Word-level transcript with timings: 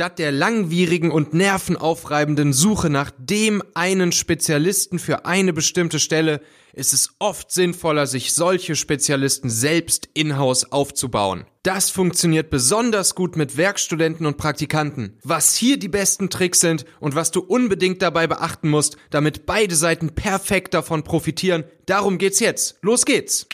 Statt 0.00 0.18
der 0.18 0.32
langwierigen 0.32 1.10
und 1.10 1.34
nervenaufreibenden 1.34 2.54
Suche 2.54 2.88
nach 2.88 3.10
dem 3.18 3.62
einen 3.74 4.12
Spezialisten 4.12 4.98
für 4.98 5.26
eine 5.26 5.52
bestimmte 5.52 5.98
Stelle 5.98 6.40
ist 6.72 6.94
es 6.94 7.10
oft 7.18 7.52
sinnvoller, 7.52 8.06
sich 8.06 8.32
solche 8.32 8.76
Spezialisten 8.76 9.50
selbst 9.50 10.08
in-house 10.14 10.72
aufzubauen. 10.72 11.44
Das 11.64 11.90
funktioniert 11.90 12.48
besonders 12.48 13.14
gut 13.14 13.36
mit 13.36 13.58
Werkstudenten 13.58 14.24
und 14.24 14.38
Praktikanten. 14.38 15.18
Was 15.22 15.54
hier 15.54 15.78
die 15.78 15.88
besten 15.88 16.30
Tricks 16.30 16.60
sind 16.60 16.86
und 17.00 17.14
was 17.14 17.30
du 17.30 17.40
unbedingt 17.40 18.00
dabei 18.00 18.26
beachten 18.26 18.70
musst, 18.70 18.96
damit 19.10 19.44
beide 19.44 19.76
Seiten 19.76 20.14
perfekt 20.14 20.72
davon 20.72 21.04
profitieren, 21.04 21.64
darum 21.84 22.16
geht's 22.16 22.40
jetzt. 22.40 22.78
Los 22.80 23.04
geht's! 23.04 23.48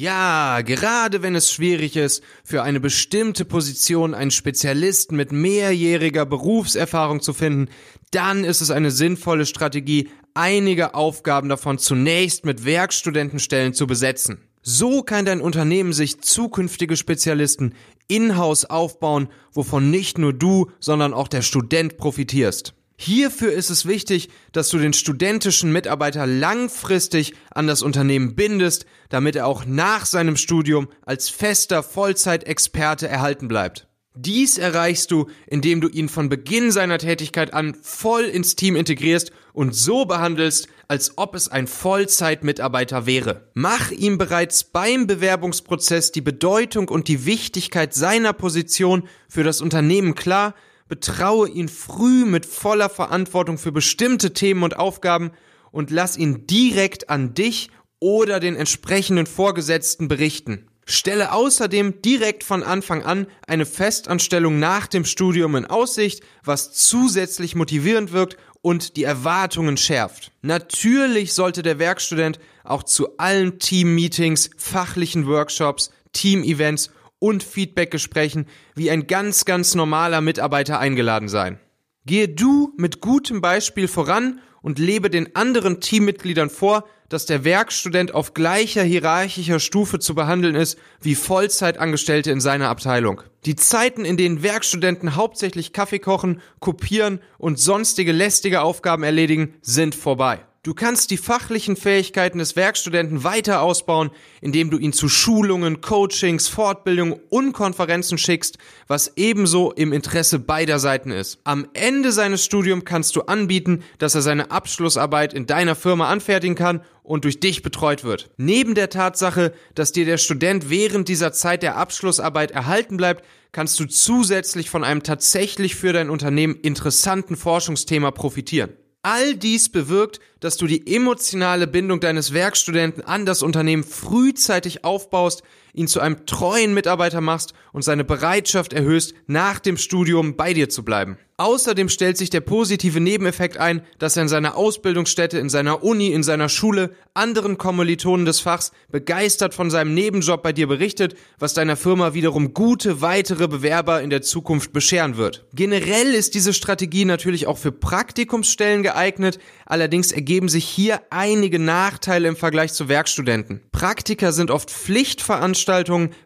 Ja, 0.00 0.60
gerade 0.60 1.22
wenn 1.22 1.34
es 1.34 1.50
schwierig 1.50 1.96
ist, 1.96 2.22
für 2.44 2.62
eine 2.62 2.78
bestimmte 2.78 3.44
Position 3.44 4.14
einen 4.14 4.30
Spezialisten 4.30 5.16
mit 5.16 5.32
mehrjähriger 5.32 6.24
Berufserfahrung 6.24 7.20
zu 7.20 7.32
finden, 7.32 7.68
dann 8.12 8.44
ist 8.44 8.60
es 8.60 8.70
eine 8.70 8.92
sinnvolle 8.92 9.44
Strategie, 9.44 10.08
einige 10.34 10.94
Aufgaben 10.94 11.48
davon 11.48 11.78
zunächst 11.78 12.44
mit 12.44 12.64
Werkstudentenstellen 12.64 13.74
zu 13.74 13.88
besetzen. 13.88 14.38
So 14.62 15.02
kann 15.02 15.24
dein 15.24 15.40
Unternehmen 15.40 15.92
sich 15.92 16.20
zukünftige 16.20 16.96
Spezialisten 16.96 17.74
in-house 18.06 18.66
aufbauen, 18.66 19.26
wovon 19.52 19.90
nicht 19.90 20.16
nur 20.16 20.32
du, 20.32 20.70
sondern 20.78 21.12
auch 21.12 21.26
der 21.26 21.42
Student 21.42 21.96
profitierst. 21.96 22.72
Hierfür 23.00 23.52
ist 23.52 23.70
es 23.70 23.86
wichtig, 23.86 24.28
dass 24.50 24.70
du 24.70 24.78
den 24.78 24.92
studentischen 24.92 25.70
Mitarbeiter 25.70 26.26
langfristig 26.26 27.32
an 27.52 27.68
das 27.68 27.80
Unternehmen 27.80 28.34
bindest, 28.34 28.86
damit 29.08 29.36
er 29.36 29.46
auch 29.46 29.64
nach 29.64 30.04
seinem 30.04 30.36
Studium 30.36 30.88
als 31.06 31.28
fester 31.28 31.84
Vollzeitexperte 31.84 33.06
erhalten 33.06 33.46
bleibt. 33.46 33.86
Dies 34.16 34.58
erreichst 34.58 35.12
du, 35.12 35.28
indem 35.46 35.80
du 35.80 35.86
ihn 35.86 36.08
von 36.08 36.28
Beginn 36.28 36.72
seiner 36.72 36.98
Tätigkeit 36.98 37.54
an 37.54 37.76
voll 37.80 38.24
ins 38.24 38.56
Team 38.56 38.74
integrierst 38.74 39.30
und 39.52 39.76
so 39.76 40.04
behandelst, 40.04 40.66
als 40.88 41.18
ob 41.18 41.36
es 41.36 41.48
ein 41.48 41.68
Vollzeitmitarbeiter 41.68 43.06
wäre. 43.06 43.48
Mach 43.54 43.92
ihm 43.92 44.18
bereits 44.18 44.64
beim 44.64 45.06
Bewerbungsprozess 45.06 46.10
die 46.10 46.20
Bedeutung 46.20 46.88
und 46.88 47.06
die 47.06 47.26
Wichtigkeit 47.26 47.94
seiner 47.94 48.32
Position 48.32 49.04
für 49.28 49.44
das 49.44 49.60
Unternehmen 49.60 50.16
klar, 50.16 50.56
betraue 50.88 51.48
ihn 51.48 51.68
früh 51.68 52.24
mit 52.24 52.46
voller 52.46 52.88
Verantwortung 52.88 53.58
für 53.58 53.72
bestimmte 53.72 54.32
Themen 54.32 54.62
und 54.62 54.76
Aufgaben 54.76 55.30
und 55.70 55.90
lass 55.90 56.16
ihn 56.16 56.46
direkt 56.46 57.10
an 57.10 57.34
dich 57.34 57.70
oder 58.00 58.40
den 58.40 58.56
entsprechenden 58.56 59.26
Vorgesetzten 59.26 60.08
berichten. 60.08 60.66
Stelle 60.86 61.32
außerdem 61.32 62.00
direkt 62.00 62.42
von 62.42 62.62
Anfang 62.62 63.02
an 63.02 63.26
eine 63.46 63.66
Festanstellung 63.66 64.58
nach 64.58 64.86
dem 64.86 65.04
Studium 65.04 65.54
in 65.54 65.66
Aussicht, 65.66 66.22
was 66.42 66.72
zusätzlich 66.72 67.54
motivierend 67.54 68.12
wirkt 68.12 68.38
und 68.62 68.96
die 68.96 69.04
Erwartungen 69.04 69.76
schärft. 69.76 70.32
Natürlich 70.40 71.34
sollte 71.34 71.62
der 71.62 71.78
Werkstudent 71.78 72.40
auch 72.64 72.82
zu 72.82 73.18
allen 73.18 73.58
Team-Meetings, 73.58 74.50
fachlichen 74.56 75.26
Workshops, 75.26 75.90
Team-Events 76.14 76.90
und 77.18 77.42
Feedbackgesprächen 77.42 78.46
wie 78.74 78.90
ein 78.90 79.06
ganz, 79.06 79.44
ganz 79.44 79.74
normaler 79.74 80.20
Mitarbeiter 80.20 80.78
eingeladen 80.78 81.28
sein. 81.28 81.58
Gehe 82.06 82.28
du 82.28 82.72
mit 82.76 83.00
gutem 83.00 83.40
Beispiel 83.40 83.88
voran 83.88 84.40
und 84.62 84.78
lebe 84.78 85.10
den 85.10 85.36
anderen 85.36 85.80
Teammitgliedern 85.80 86.50
vor, 86.50 86.84
dass 87.08 87.26
der 87.26 87.44
Werkstudent 87.44 88.14
auf 88.14 88.34
gleicher 88.34 88.82
hierarchischer 88.82 89.60
Stufe 89.60 89.98
zu 89.98 90.14
behandeln 90.14 90.54
ist 90.54 90.78
wie 91.00 91.14
Vollzeitangestellte 91.14 92.30
in 92.30 92.40
seiner 92.40 92.68
Abteilung. 92.68 93.22
Die 93.46 93.56
Zeiten, 93.56 94.04
in 94.04 94.16
denen 94.16 94.42
Werkstudenten 94.42 95.16
hauptsächlich 95.16 95.72
Kaffee 95.72 96.00
kochen, 96.00 96.40
kopieren 96.60 97.20
und 97.38 97.58
sonstige 97.58 98.12
lästige 98.12 98.60
Aufgaben 98.60 99.04
erledigen, 99.04 99.54
sind 99.62 99.94
vorbei. 99.94 100.40
Du 100.64 100.74
kannst 100.74 101.12
die 101.12 101.16
fachlichen 101.18 101.76
Fähigkeiten 101.76 102.38
des 102.38 102.56
Werkstudenten 102.56 103.22
weiter 103.22 103.62
ausbauen, 103.62 104.10
indem 104.40 104.70
du 104.70 104.78
ihn 104.78 104.92
zu 104.92 105.08
Schulungen, 105.08 105.80
Coachings, 105.80 106.48
Fortbildungen 106.48 107.20
und 107.30 107.52
Konferenzen 107.52 108.18
schickst, 108.18 108.58
was 108.88 109.12
ebenso 109.14 109.70
im 109.70 109.92
Interesse 109.92 110.40
beider 110.40 110.80
Seiten 110.80 111.12
ist. 111.12 111.38
Am 111.44 111.68
Ende 111.74 112.10
seines 112.10 112.44
Studiums 112.44 112.84
kannst 112.84 113.14
du 113.14 113.22
anbieten, 113.22 113.84
dass 113.98 114.16
er 114.16 114.22
seine 114.22 114.50
Abschlussarbeit 114.50 115.32
in 115.32 115.46
deiner 115.46 115.76
Firma 115.76 116.08
anfertigen 116.08 116.56
kann 116.56 116.82
und 117.04 117.22
durch 117.22 117.38
dich 117.38 117.62
betreut 117.62 118.02
wird. 118.02 118.30
Neben 118.36 118.74
der 118.74 118.90
Tatsache, 118.90 119.52
dass 119.76 119.92
dir 119.92 120.06
der 120.06 120.18
Student 120.18 120.70
während 120.70 121.06
dieser 121.06 121.32
Zeit 121.32 121.62
der 121.62 121.76
Abschlussarbeit 121.76 122.50
erhalten 122.50 122.96
bleibt, 122.96 123.24
kannst 123.52 123.78
du 123.78 123.84
zusätzlich 123.84 124.70
von 124.70 124.82
einem 124.82 125.04
tatsächlich 125.04 125.76
für 125.76 125.92
dein 125.92 126.10
Unternehmen 126.10 126.56
interessanten 126.56 127.36
Forschungsthema 127.36 128.10
profitieren. 128.10 128.70
All 129.10 129.36
dies 129.36 129.70
bewirkt, 129.70 130.20
dass 130.40 130.58
du 130.58 130.66
die 130.66 130.94
emotionale 130.94 131.66
Bindung 131.66 131.98
deines 131.98 132.34
Werkstudenten 132.34 133.02
an 133.02 133.24
das 133.24 133.42
Unternehmen 133.42 133.82
frühzeitig 133.82 134.84
aufbaust, 134.84 135.42
ihn 135.72 135.88
zu 135.88 136.00
einem 136.00 136.26
treuen 136.26 136.74
Mitarbeiter 136.74 137.20
machst 137.20 137.54
und 137.72 137.82
seine 137.82 138.04
Bereitschaft 138.04 138.72
erhöhst, 138.72 139.14
nach 139.26 139.58
dem 139.58 139.76
Studium 139.76 140.36
bei 140.36 140.54
dir 140.54 140.68
zu 140.68 140.84
bleiben. 140.84 141.18
Außerdem 141.40 141.88
stellt 141.88 142.18
sich 142.18 142.30
der 142.30 142.40
positive 142.40 142.98
Nebeneffekt 142.98 143.58
ein, 143.58 143.82
dass 144.00 144.16
er 144.16 144.22
in 144.22 144.28
seiner 144.28 144.56
Ausbildungsstätte, 144.56 145.38
in 145.38 145.48
seiner 145.48 145.84
Uni, 145.84 146.08
in 146.08 146.24
seiner 146.24 146.48
Schule 146.48 146.90
anderen 147.14 147.58
Kommilitonen 147.58 148.26
des 148.26 148.40
Fachs 148.40 148.72
begeistert 148.90 149.54
von 149.54 149.70
seinem 149.70 149.94
Nebenjob 149.94 150.42
bei 150.42 150.52
dir 150.52 150.66
berichtet, 150.66 151.14
was 151.38 151.54
deiner 151.54 151.76
Firma 151.76 152.12
wiederum 152.12 152.54
gute 152.54 153.02
weitere 153.02 153.46
Bewerber 153.46 154.02
in 154.02 154.10
der 154.10 154.22
Zukunft 154.22 154.72
bescheren 154.72 155.16
wird. 155.16 155.46
Generell 155.54 156.12
ist 156.12 156.34
diese 156.34 156.52
Strategie 156.52 157.04
natürlich 157.04 157.46
auch 157.46 157.58
für 157.58 157.70
Praktikumsstellen 157.70 158.82
geeignet, 158.82 159.38
allerdings 159.64 160.10
ergeben 160.10 160.48
sich 160.48 160.64
hier 160.64 161.02
einige 161.10 161.60
Nachteile 161.60 162.26
im 162.26 162.36
Vergleich 162.36 162.72
zu 162.72 162.88
Werkstudenten. 162.88 163.60
Praktika 163.70 164.32
sind 164.32 164.50
oft 164.50 164.72
Pflichtveranstaltungen 164.72 165.67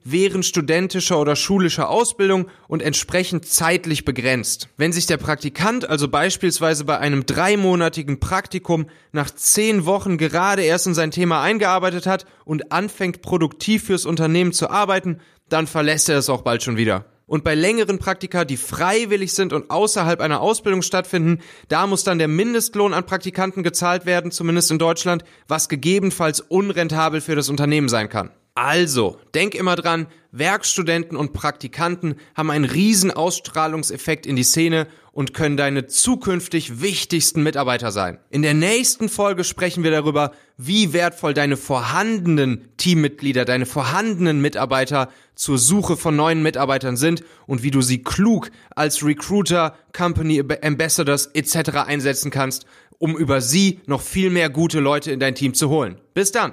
während 0.05 0.45
studentischer 0.45 1.21
oder 1.21 1.37
schulischer 1.37 1.89
Ausbildung 1.89 2.49
und 2.69 2.83
entsprechend 2.83 3.47
zeitlich 3.47 4.05
begrenzt. 4.05 4.69
Wenn 4.77 4.93
sich 4.93 5.07
der 5.07 5.17
Praktikant 5.17 5.89
also 5.89 6.09
beispielsweise 6.09 6.85
bei 6.85 6.99
einem 6.99 7.27
dreimonatigen 7.27 8.21
Praktikum 8.21 8.87
nach 9.13 9.31
zehn 9.31 9.85
Wochen 9.85 10.17
gerade 10.17 10.63
erst 10.63 10.87
in 10.87 10.95
sein 10.95 11.11
Thema 11.11 11.43
eingearbeitet 11.43 12.07
hat 12.07 12.27
und 12.45 12.73
anfängt 12.73 13.23
produktiv 13.23 13.85
fürs 13.85 14.07
Unternehmen 14.07 14.53
zu 14.53 14.71
arbeiten, 14.71 15.19
dann 15.49 15.67
verlässt 15.67 16.09
er 16.09 16.19
es 16.19 16.31
auch 16.31 16.43
bald 16.43 16.63
schon 16.63 16.77
wieder. 16.77 17.05
Und 17.27 17.45
bei 17.45 17.55
längeren 17.55 17.99
Praktika, 17.99 18.45
die 18.45 18.59
freiwillig 18.59 19.33
sind 19.33 19.55
und 19.55 19.71
außerhalb 19.71 20.21
einer 20.21 20.43
Ausbildung 20.43 20.83
stattfinden, 20.83 21.39
da 21.69 21.87
muss 21.87 22.05
dann 22.05 22.19
der 22.19 22.29
Mindestlohn 22.29 22.93
an 22.93 23.07
Praktikanten 23.07 23.63
gezahlt 23.63 24.05
werden, 24.05 24.33
zumindest 24.33 24.71
in 24.71 24.79
Deutschland, 24.79 25.25
was 25.49 25.71
gegebenenfalls 25.71 26.41
unrentabel 26.41 27.23
für 27.23 27.35
das 27.35 27.49
Unternehmen 27.49 27.89
sein 27.89 28.11
kann. 28.11 28.31
Also, 28.55 29.19
denk 29.35 29.55
immer 29.55 29.77
dran, 29.77 30.09
Werkstudenten 30.31 31.17
und 31.17 31.33
Praktikanten 31.33 32.17
haben 32.35 32.51
einen 32.51 32.67
riesen 32.67 33.11
Ausstrahlungseffekt 33.11 34.27
in 34.27 34.37
die 34.37 34.45
Szene 34.45 34.89
und 35.13 35.33
können 35.33 35.57
deine 35.57 35.87
zukünftig 35.87 36.83
wichtigsten 36.83 37.43
Mitarbeiter 37.43 37.91
sein. 37.93 38.19
In 38.31 38.43
der 38.43 38.53
nächsten 38.53 39.09
Folge 39.09 39.45
sprechen 39.45 39.85
wir 39.85 39.91
darüber, 39.91 40.33
wie 40.59 40.93
wertvoll 40.93 41.33
deine 41.33 41.57
vorhandenen 41.57 42.69
Teammitglieder, 42.77 43.47
deine 43.47 43.67
vorhandenen 43.67 44.41
Mitarbeiter 44.41 45.11
zur 45.35 45.59
Suche 45.59 45.97
von 45.97 46.17
neuen 46.17 46.43
Mitarbeitern 46.43 46.97
sind 46.97 47.25
und 47.47 47.63
wie 47.63 47.71
du 47.71 47.81
sie 47.81 48.03
klug 48.03 48.51
als 48.75 49.05
Recruiter, 49.05 49.77
Company 49.97 50.43
Ambassadors 50.63 51.27
etc. 51.27 51.87
einsetzen 51.87 52.31
kannst, 52.31 52.67
um 52.99 53.17
über 53.17 53.41
sie 53.41 53.81
noch 53.87 54.03
viel 54.03 54.31
mehr 54.31 54.51
gute 54.51 54.81
Leute 54.81 55.11
in 55.11 55.21
dein 55.21 55.35
Team 55.35 55.55
zu 55.55 55.71
holen. 55.71 56.01
Bis 56.15 56.33
dann! 56.33 56.53